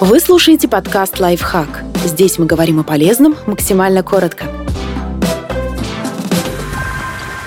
[0.00, 1.82] Вы слушаете подкаст «Лайфхак».
[2.04, 4.44] Здесь мы говорим о полезном максимально коротко.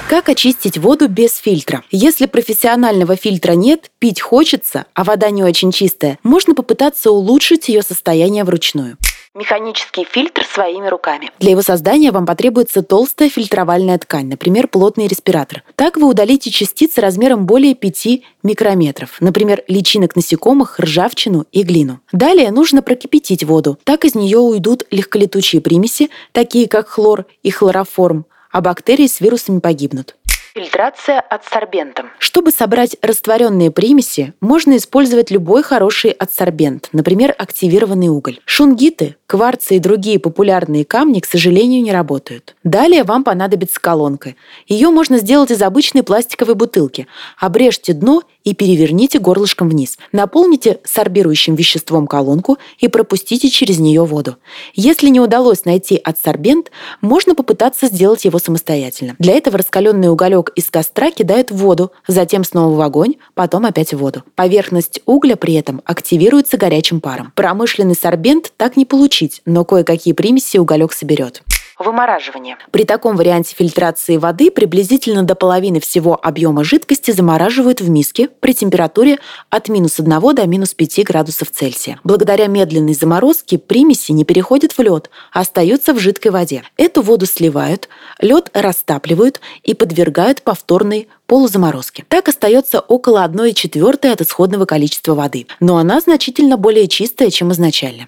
[0.10, 1.86] Как очистить воду без фильтра?
[1.92, 7.84] Если профессионального фильтра нет, пить хочется, а вода не очень чистая, можно попытаться улучшить ее
[7.84, 8.98] состояние вручную
[9.34, 11.32] механический фильтр своими руками.
[11.40, 15.64] Для его создания вам потребуется толстая фильтровальная ткань, например, плотный респиратор.
[15.76, 18.08] Так вы удалите частицы размером более 5
[18.44, 22.02] микрометров, например, личинок насекомых, ржавчину и глину.
[22.12, 23.80] Далее нужно прокипятить воду.
[23.84, 29.60] Так из нее уйдут легколетучие примеси, такие как хлор и хлороформ, а бактерии с вирусами
[29.60, 30.18] погибнут.
[30.54, 32.10] Фильтрация адсорбентом.
[32.20, 38.42] Чтобы собрать растворенные примеси, можно использовать любой хороший адсорбент, например, активированный уголь.
[38.44, 42.58] Шунгиты, кварцы и другие популярные камни, к сожалению, не работают.
[42.66, 44.36] Далее вам понадобится колонка.
[44.68, 47.08] Ее можно сделать из обычной пластиковой бутылки.
[47.40, 49.98] Обрежьте дно и переверните горлышком вниз.
[50.12, 54.36] Наполните сорбирующим веществом колонку и пропустите через нее воду.
[54.74, 59.16] Если не удалось найти адсорбент, можно попытаться сделать его самостоятельно.
[59.18, 63.94] Для этого раскаленный уголек из костра кидают в воду, затем снова в огонь, потом опять
[63.94, 64.24] в воду.
[64.36, 67.32] Поверхность угля при этом активируется горячим паром.
[67.36, 71.44] Промышленный сорбент так не получить, но кое-какие примеси уголек соберет
[71.82, 72.58] вымораживание.
[72.72, 78.54] При таком варианте фильтрации воды приблизительно до половины всего объема жидкости замораживают в миске при
[78.54, 82.00] температуре от минус 1 до минус 5 градусов Цельсия.
[82.04, 86.64] Благодаря медленной заморозке примеси не переходят в лед, а остаются в жидкой воде.
[86.78, 92.06] Эту воду сливают, лед растапливают и подвергают повторной полузаморозке.
[92.10, 97.52] Так остается около 1 четвертой от исходного количества воды, но она значительно более чистая, чем
[97.52, 98.08] изначально.